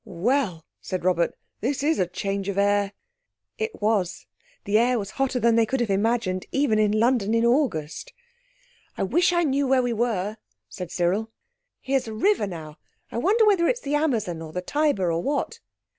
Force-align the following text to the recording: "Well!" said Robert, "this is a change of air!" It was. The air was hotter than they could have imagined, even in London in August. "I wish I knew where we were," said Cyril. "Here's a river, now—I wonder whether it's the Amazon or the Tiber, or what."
"Well!" 0.03 0.65
said 0.81 1.05
Robert, 1.05 1.35
"this 1.59 1.83
is 1.83 1.99
a 1.99 2.07
change 2.07 2.49
of 2.49 2.57
air!" 2.57 2.93
It 3.59 3.83
was. 3.83 4.25
The 4.63 4.79
air 4.79 4.97
was 4.97 5.11
hotter 5.11 5.39
than 5.39 5.55
they 5.55 5.65
could 5.67 5.79
have 5.79 5.91
imagined, 5.91 6.47
even 6.51 6.79
in 6.79 6.91
London 6.91 7.35
in 7.35 7.45
August. 7.45 8.11
"I 8.97 9.03
wish 9.03 9.31
I 9.31 9.43
knew 9.43 9.67
where 9.67 9.83
we 9.83 9.93
were," 9.93 10.37
said 10.69 10.89
Cyril. 10.89 11.29
"Here's 11.81 12.07
a 12.07 12.13
river, 12.15 12.47
now—I 12.47 13.19
wonder 13.19 13.45
whether 13.45 13.67
it's 13.67 13.81
the 13.81 13.93
Amazon 13.93 14.41
or 14.41 14.51
the 14.51 14.63
Tiber, 14.63 15.11
or 15.11 15.21
what." 15.21 15.59